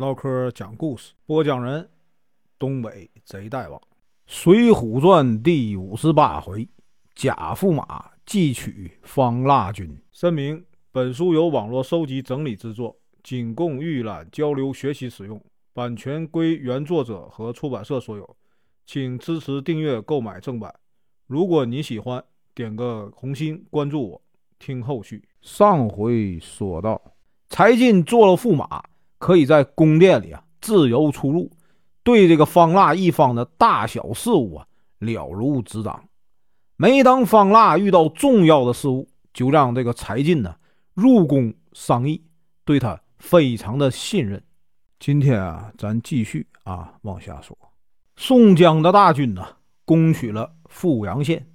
[0.00, 1.86] 唠嗑讲故事，播讲人：
[2.58, 3.78] 东北贼大王，
[4.24, 6.66] 《水浒传》第五十八回：
[7.14, 9.94] 假驸马寄取方腊军。
[10.10, 15.38] 声明：本书由网络收集整理制作，仅供预览、交流、学习使用，
[15.74, 18.36] 版权归原作者和出版社所有，
[18.86, 20.74] 请支持订阅、购买正版。
[21.26, 22.24] 如果你喜欢，
[22.54, 24.22] 点个红心，关注我，
[24.58, 25.22] 听后续。
[25.42, 26.98] 上回说到，
[27.50, 28.82] 柴进做了驸马。
[29.20, 31.50] 可以在宫殿里啊自由出入，
[32.02, 34.66] 对这个方腊一方的大小事务啊
[34.98, 36.08] 了如指掌。
[36.76, 40.56] 每当方腊遇到重要的事务，就让这个柴进呢
[40.94, 42.24] 入宫商议，
[42.64, 44.42] 对他非常的信任。
[44.98, 47.56] 今天啊，咱继续啊往下说。
[48.16, 49.46] 宋江的大军呢
[49.84, 51.46] 攻取了富阳县，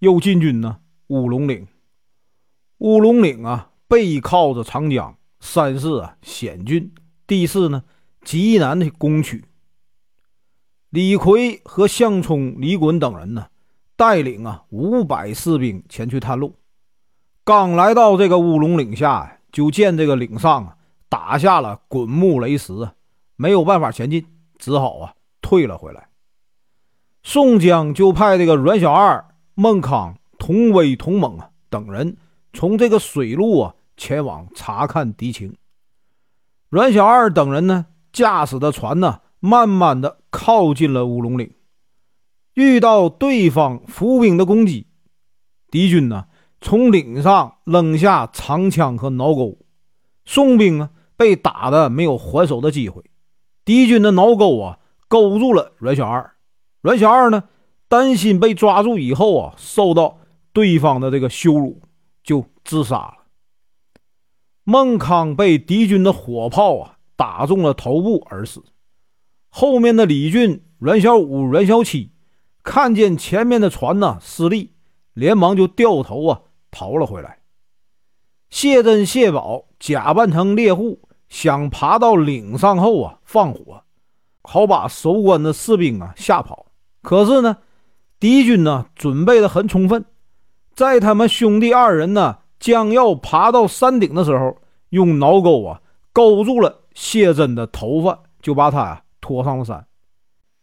[0.00, 0.78] 又进军呢
[1.08, 1.66] 乌龙岭。
[2.78, 5.17] 乌龙岭啊背靠着长江。
[5.40, 6.92] 山势啊险峻，
[7.26, 7.84] 地势呢
[8.24, 9.44] 极难的攻取。
[10.90, 13.46] 李逵和项冲、李衮等人呢，
[13.96, 16.54] 带领啊五百士兵前去探路。
[17.44, 20.76] 刚来到这个乌龙岭下，就见这个岭上啊
[21.08, 22.72] 打下了滚木雷石，
[23.36, 24.26] 没有办法前进，
[24.58, 26.08] 只好啊退了回来。
[27.22, 32.16] 宋江就派这个阮小二、孟康、童威、童猛啊等人
[32.52, 33.74] 从这个水路啊。
[33.98, 35.54] 前往查看敌情。
[36.70, 41.52] 阮小二等人呢，驾驶的船呢，慢慢的靠近了乌龙岭。
[42.54, 44.86] 遇到对方伏兵的攻击，
[45.70, 46.26] 敌军呢，
[46.60, 49.58] 从岭上扔下长枪和挠钩，
[50.24, 53.02] 宋兵啊，被打的没有还手的机会。
[53.64, 56.34] 敌军的挠钩啊，勾住了阮小二。
[56.80, 57.44] 阮小二呢，
[57.88, 60.18] 担心被抓住以后啊，受到
[60.52, 61.80] 对方的这个羞辱，
[62.22, 63.17] 就自杀了。
[64.70, 68.62] 孟康被敌军的火炮啊打中了头部而死。
[69.48, 72.12] 后面的李俊、阮小五、阮小七
[72.62, 74.74] 看见前面的船呢失利，
[75.14, 77.38] 连忙就掉头啊逃了回来。
[78.50, 81.00] 谢珍、谢宝假扮成猎户，
[81.30, 83.84] 想爬到岭上后啊放火，
[84.42, 86.66] 好把守关的士兵啊吓跑。
[87.00, 87.56] 可是呢，
[88.20, 90.04] 敌军呢准备的很充分，
[90.74, 92.40] 在他们兄弟二人呢。
[92.58, 94.56] 将要爬到山顶的时候，
[94.90, 95.80] 用挠钩啊
[96.12, 99.86] 勾住了谢珍的头发，就把他呀拖上了山。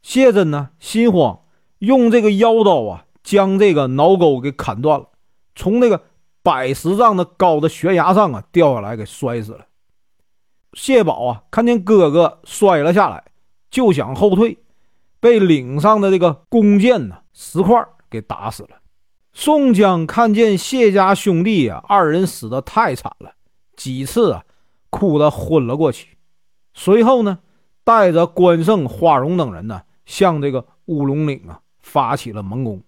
[0.01, 1.39] 谢珍呢心慌，
[1.79, 5.07] 用这个腰刀啊将这个挠钩给砍断了，
[5.55, 6.03] 从那个
[6.43, 9.65] 百十丈的高的悬崖上啊掉下来，给摔死了。
[10.73, 13.23] 谢宝啊看见哥哥摔了下来，
[13.71, 14.57] 就想后退，
[15.19, 18.69] 被岭上的这个弓箭呢石块给打死了。
[19.37, 23.33] 宋江看见谢家兄弟啊，二人死的太惨了，
[23.75, 24.45] 几次啊，
[24.89, 26.17] 哭得昏了过去。
[26.73, 27.39] 随后呢，
[27.83, 32.81] 带着关胜、花荣等人呢，向这个乌龙岭啊发起了猛攻，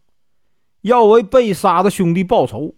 [0.81, 2.74] 要为被杀的兄弟报仇。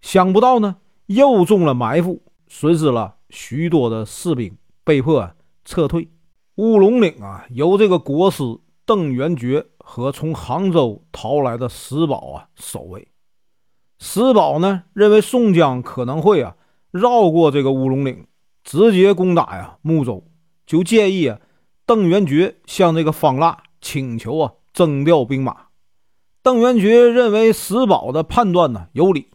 [0.00, 0.76] 想不到呢，
[1.06, 5.28] 又中了埋伏，损失了许多的士兵，被迫
[5.64, 6.08] 撤退。
[6.54, 8.44] 乌龙岭啊，由这个国师
[8.86, 9.66] 邓元觉。
[9.84, 13.08] 和从杭州逃来的石宝啊守卫，
[13.98, 16.56] 石宝呢认为宋江可能会啊
[16.90, 18.26] 绕过这个乌龙岭，
[18.62, 20.24] 直接攻打呀睦州，
[20.64, 21.40] 就建议啊
[21.84, 25.66] 邓元觉向这个方腊请求啊征调兵马。
[26.42, 29.28] 邓元觉认为石宝的判断呢有理，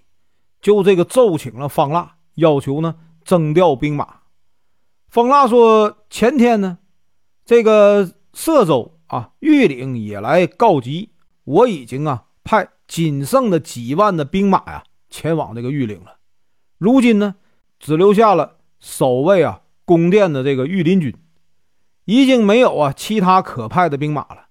[0.62, 4.22] 就这个奏请了方腊，要求呢征调兵马。
[5.08, 6.80] 方腊说前天呢
[7.46, 8.94] 这个歙州。
[9.08, 11.10] 啊，玉岭也来告急，
[11.44, 16.18] 我已经啊派仅剩的几万的兵马呀前往这个玉岭了。
[16.78, 17.36] 如今呢，
[17.80, 21.16] 只留下了守卫啊宫殿的这个御林军，
[22.06, 24.48] 已经没有啊其他可派的兵马了。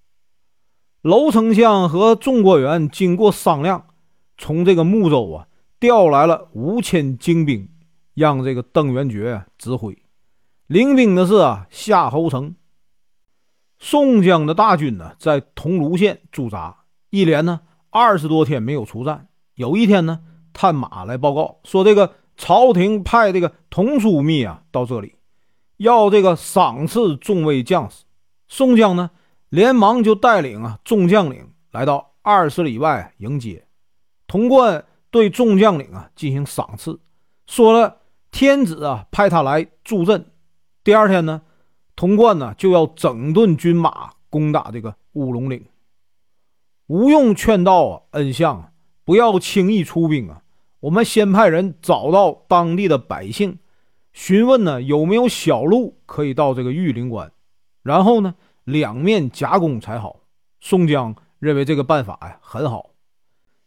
[1.01, 3.87] 娄丞相和众国元经过商量，
[4.37, 5.47] 从这个睦州啊
[5.79, 7.69] 调来了五千精兵，
[8.13, 9.97] 让这个邓元觉指挥。
[10.67, 12.55] 领兵的是啊夏侯成。
[13.77, 16.75] 宋江的大军呢，在桐庐县驻扎，
[17.09, 19.27] 一连呢二十多天没有出战。
[19.55, 20.21] 有一天呢，
[20.53, 25.15] 探马来报告说，这个朝廷派这个童枢密啊到这里，
[25.77, 28.05] 要这个赏赐众位将士。
[28.47, 29.11] 宋江呢，
[29.49, 33.67] 连忙就带领啊众将领来到二十里外迎接。
[34.25, 36.99] 童贯对众将领啊进行赏赐，
[37.45, 37.97] 说了
[38.31, 40.31] 天子啊派他来助阵。
[40.83, 41.41] 第二天呢。
[41.95, 45.65] 潼关呢就要整顿军马攻打这个乌龙岭。
[46.87, 48.71] 吴用劝道：“啊，恩相
[49.03, 50.41] 不要轻易出兵啊！
[50.81, 53.57] 我们先派人找到当地的百姓，
[54.13, 57.31] 询问呢有没有小路可以到这个玉林关，
[57.81, 60.19] 然后呢两面夹攻才好。
[60.59, 62.91] 宋江认为这个办法呀很好，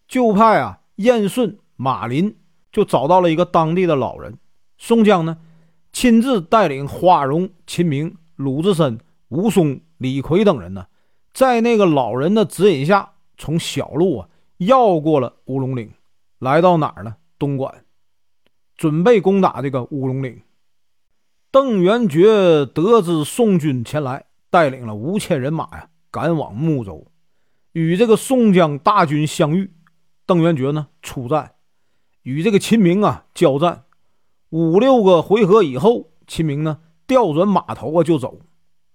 [0.07, 2.37] 就派啊燕顺、马林
[2.71, 4.39] 就找到了一个当地的老人。
[4.77, 5.39] 宋江呢
[5.93, 8.99] 亲自带领花荣、秦明、鲁智深、
[9.29, 10.87] 武松、李逵等人呢，
[11.33, 15.93] 在那个老人的指引下，从小路啊绕过了乌龙岭，
[16.39, 17.17] 来到哪儿呢？
[17.39, 17.85] 东莞，
[18.77, 20.43] 准备攻打这个乌龙岭。
[21.51, 22.27] 邓元觉
[22.67, 25.91] 得知宋军前来，带领了五千人马呀。
[26.11, 27.13] 赶往睦州，
[27.73, 29.75] 与这个宋江大军相遇。
[30.25, 31.53] 邓元觉呢出战，
[32.23, 33.85] 与这个秦明啊交战
[34.51, 38.41] 五六个回合以后，秦明呢调转马头啊就走。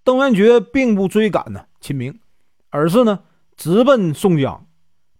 [0.03, 2.19] 邓元觉并不追赶呢秦明，
[2.69, 3.19] 而是呢
[3.55, 4.67] 直奔宋江，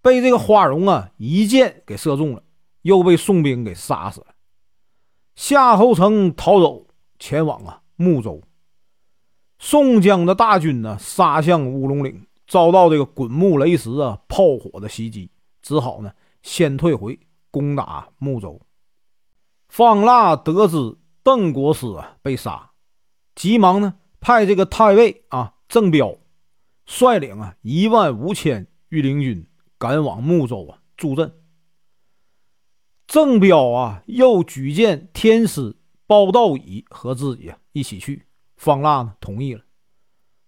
[0.02, 2.44] 被这个花荣啊一箭给射中了，
[2.82, 4.28] 又被宋兵给杀死了。
[5.36, 6.88] 夏侯成逃走，
[7.20, 8.42] 前往啊睦州。
[9.60, 15.32] 宋江的大军呢，杀向乌龙岭，遭到这个滚木雷石啊、炮火的袭击，
[15.62, 17.18] 只好呢先退回，
[17.50, 18.60] 攻打睦州。
[19.74, 22.74] 方腊得知邓国师啊被杀，
[23.34, 26.20] 急忙呢派这个太尉啊郑彪
[26.86, 29.48] 率领啊一万五千御林军
[29.80, 31.34] 赶往睦州啊助阵。
[33.08, 35.76] 郑彪啊又举荐天师
[36.06, 38.28] 包道乙和自己啊一起去。
[38.56, 39.64] 方腊呢同意了。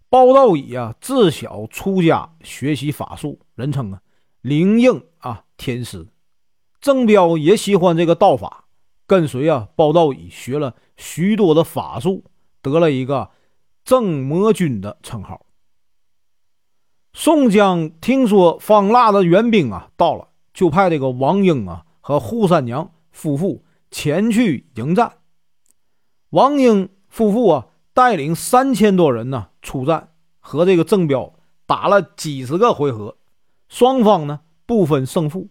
[0.08, 4.04] 包道乙啊，自小出家学习法术，人称啊
[4.42, 6.10] 灵应啊天师。
[6.80, 8.65] 郑彪也喜欢这个道法，
[9.06, 12.24] 跟随啊包道乙学了许多的法术，
[12.62, 13.30] 得了一个
[13.84, 15.46] 正魔君的称号。
[17.14, 25.14] 宋江听说方腊的援兵啊到了，就派这个王英啊和扈三娘夫妇前去迎战。
[26.30, 27.68] 王英夫妇啊。
[27.96, 30.10] 带领三千多人呢出战，
[30.42, 31.34] 和这个郑彪
[31.66, 33.16] 打了几十个回合，
[33.70, 35.48] 双方呢不分胜负。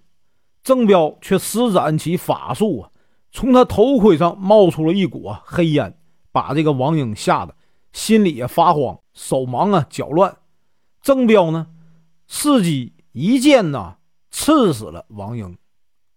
[0.62, 2.90] 郑彪却施展起法术啊，
[3.34, 5.98] 从他头盔上冒出了一股黑烟，
[6.30, 7.52] 把这个王英吓得
[7.92, 10.36] 心里也发慌，手忙啊脚乱。
[11.02, 11.66] 郑彪呢
[12.30, 13.96] 伺机一剑呐
[14.30, 15.58] 刺死了王英。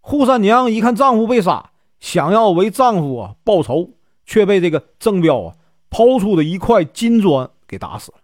[0.03, 5.55] 扈三娘一看丈夫被杀，想要为丈夫啊报仇，却被这个郑彪啊。
[5.89, 8.17] 抛出的一块金砖给打死了，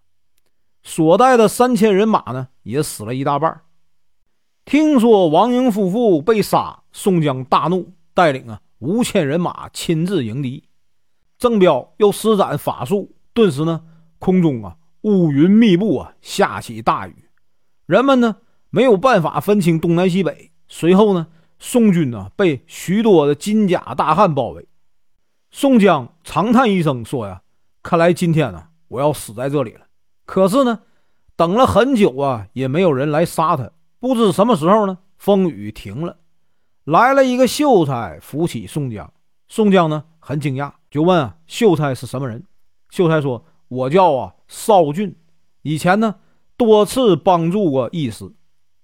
[0.84, 3.62] 所带的三千人马呢也死了一大半。
[4.66, 10.66] 听说王英夫妇被杀，宋江大怒，带领啊五千人马亲自迎敌。
[11.38, 13.82] 郑彪又施展法术，顿时呢
[14.20, 17.30] 空中啊乌云密布啊，下起大雨，
[17.86, 18.36] 人们呢
[18.70, 20.52] 没有办法分清东南西北。
[20.68, 21.28] 随后呢，
[21.60, 24.68] 宋军呢被许多的金甲大汉包围。
[25.50, 27.42] 宋江长叹一声说呀。
[27.82, 29.82] 看来今天呢，我要死在这里了。
[30.26, 30.80] 可是呢，
[31.38, 33.72] 等了很久啊，也没有人来杀他。
[34.00, 36.18] 不知什么时候呢，风雨停了，
[36.84, 39.12] 来了一个秀才扶起宋江。
[39.48, 42.44] 宋江呢很惊讶，就问啊，秀才是什么人？
[42.90, 45.16] 秀才说：“我叫啊邵俊，
[45.62, 46.16] 以前呢
[46.58, 48.32] 多次帮助过义士，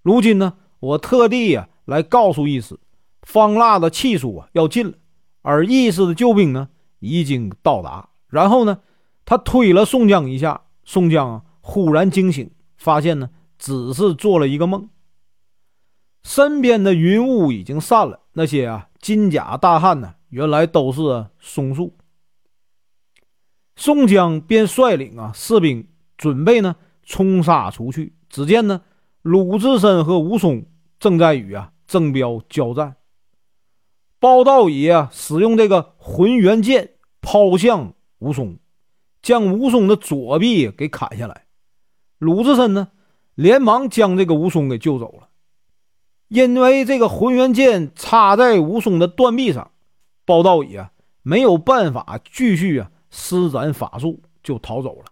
[0.02, 2.80] 如今呢我特地呀来告诉义士，
[3.24, 4.94] 方腊的气数啊要尽了，
[5.42, 6.70] 而义士的救兵呢
[7.00, 8.10] 已经到达。
[8.28, 8.80] 然后呢。”
[9.26, 13.30] 他推了宋江一下，宋江啊忽然惊醒，发现呢
[13.60, 14.90] 只是做了一个梦。
[16.24, 21.96] 身边的云雾已经散了，那些啊金甲大汉呢，原来都是松树。
[23.76, 28.14] 宋江便率领啊士兵准备呢冲杀出去。
[28.30, 28.82] 只见呢
[29.22, 30.66] 鲁智深和武松
[31.00, 32.98] 正在与啊郑彪交战，
[34.20, 38.60] 包道乙啊使用这个浑元剑抛向武松。
[39.22, 41.46] 将武松的左臂给砍下来，
[42.20, 42.90] 鲁智深呢，
[43.36, 45.29] 连忙将这个武松给救走了。
[46.30, 49.72] 因为这个浑元剑插在武松的断臂上，
[50.26, 55.06] 包道乙啊没有办法继续啊施展法术，就逃走了。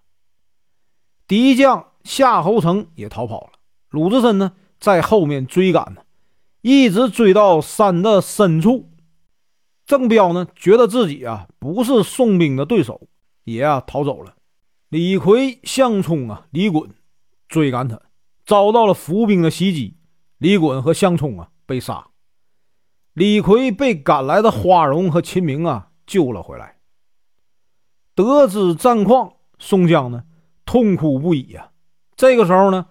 [1.27, 3.49] 敌将夏侯成也逃跑了，
[3.89, 6.01] 鲁智深呢在后面追赶呢，
[6.61, 8.89] 一直追到山的深处。
[9.85, 13.01] 郑彪呢觉得自己啊不是宋兵的对手。
[13.43, 14.35] 也啊逃走了，
[14.89, 16.89] 李逵、项冲啊、李衮
[17.47, 18.01] 追赶他，
[18.45, 19.96] 遭到了伏兵的袭击，
[20.37, 22.07] 李衮和项冲啊被杀，
[23.13, 26.77] 李逵被赶来的花荣和秦明啊救了回来。
[28.13, 30.23] 得知战况，宋江呢
[30.65, 31.71] 痛哭不已啊。
[32.15, 32.85] 这个时候呢，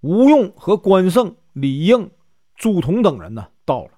[0.00, 2.10] 吴用和关胜、李应、
[2.54, 3.92] 朱仝等人呢到了，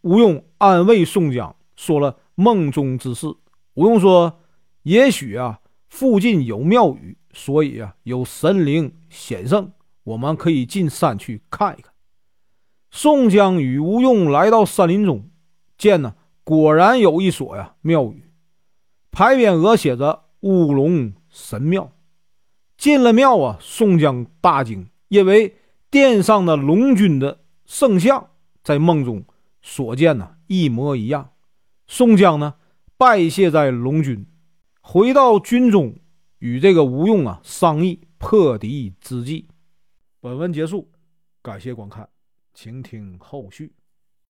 [0.00, 3.26] 吴用安慰宋江，说了梦中之事。
[3.74, 4.40] 吴用说
[4.82, 9.72] ：“也许啊，附近有庙宇，所以啊，有神灵显圣，
[10.02, 11.91] 我们可以进山去看一看。”
[12.94, 15.30] 宋江与吴用来到山林中，
[15.78, 18.30] 见呢，果然有一所呀庙宇，
[19.10, 21.90] 牌匾额写着“乌龙神庙”。
[22.76, 25.56] 进了庙啊，宋江大惊，因为
[25.90, 28.28] 殿上的龙君的圣像
[28.62, 29.24] 在梦中
[29.62, 31.30] 所见呢一模一样。
[31.86, 32.54] 宋江呢
[32.98, 34.26] 拜谢在龙君，
[34.82, 35.94] 回到军中
[36.40, 39.48] 与这个吴用啊商议破敌之计。
[40.20, 40.90] 本文结束，
[41.40, 42.08] 感谢观看，
[42.54, 43.72] 请听后续。